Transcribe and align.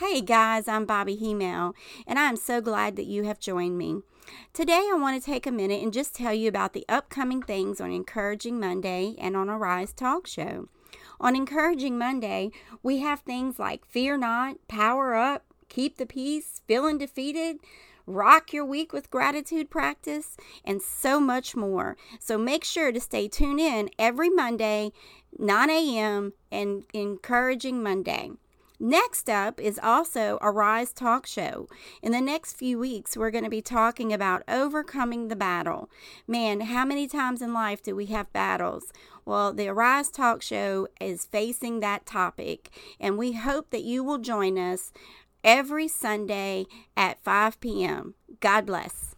Hey 0.00 0.22
guys, 0.22 0.66
I'm 0.66 0.86
Bobbie 0.86 1.18
Himel, 1.18 1.74
and 2.06 2.18
I'm 2.18 2.36
so 2.36 2.62
glad 2.62 2.96
that 2.96 3.04
you 3.04 3.24
have 3.24 3.38
joined 3.38 3.76
me. 3.76 4.00
Today, 4.54 4.88
I 4.90 4.96
want 4.98 5.22
to 5.22 5.30
take 5.30 5.46
a 5.46 5.52
minute 5.52 5.82
and 5.82 5.92
just 5.92 6.14
tell 6.14 6.32
you 6.32 6.48
about 6.48 6.72
the 6.72 6.86
upcoming 6.88 7.42
things 7.42 7.82
on 7.82 7.92
Encouraging 7.92 8.58
Monday 8.58 9.14
and 9.18 9.36
on 9.36 9.50
Arise 9.50 9.92
Talk 9.92 10.26
Show. 10.26 10.68
On 11.20 11.36
Encouraging 11.36 11.98
Monday, 11.98 12.50
we 12.82 13.00
have 13.00 13.20
things 13.20 13.58
like 13.58 13.84
Fear 13.84 14.16
Not, 14.16 14.56
Power 14.68 15.14
Up, 15.14 15.44
Keep 15.68 15.98
the 15.98 16.06
Peace, 16.06 16.62
Feeling 16.66 16.96
Defeated, 16.96 17.58
Rock 18.06 18.54
Your 18.54 18.64
Week 18.64 18.94
with 18.94 19.10
Gratitude 19.10 19.68
Practice, 19.68 20.38
and 20.64 20.80
so 20.80 21.20
much 21.20 21.54
more. 21.54 21.98
So 22.18 22.38
make 22.38 22.64
sure 22.64 22.90
to 22.90 23.00
stay 23.00 23.28
tuned 23.28 23.60
in 23.60 23.90
every 23.98 24.30
Monday, 24.30 24.92
9 25.38 25.68
a.m., 25.68 26.32
and 26.50 26.84
Encouraging 26.94 27.82
Monday. 27.82 28.30
Next 28.82 29.28
up 29.28 29.60
is 29.60 29.78
also 29.82 30.38
Arise 30.40 30.94
Talk 30.94 31.26
Show. 31.26 31.68
In 32.00 32.12
the 32.12 32.20
next 32.22 32.54
few 32.54 32.78
weeks, 32.78 33.14
we're 33.14 33.30
going 33.30 33.44
to 33.44 33.50
be 33.50 33.60
talking 33.60 34.10
about 34.10 34.42
overcoming 34.48 35.28
the 35.28 35.36
battle. 35.36 35.90
Man, 36.26 36.62
how 36.62 36.86
many 36.86 37.06
times 37.06 37.42
in 37.42 37.52
life 37.52 37.82
do 37.82 37.94
we 37.94 38.06
have 38.06 38.32
battles? 38.32 38.90
Well, 39.26 39.52
the 39.52 39.68
Arise 39.68 40.10
Talk 40.10 40.40
Show 40.40 40.88
is 40.98 41.26
facing 41.26 41.80
that 41.80 42.06
topic, 42.06 42.70
and 42.98 43.18
we 43.18 43.32
hope 43.32 43.68
that 43.68 43.82
you 43.82 44.02
will 44.02 44.16
join 44.16 44.56
us 44.56 44.92
every 45.44 45.86
Sunday 45.86 46.64
at 46.96 47.22
5 47.22 47.60
p.m. 47.60 48.14
God 48.40 48.64
bless. 48.64 49.09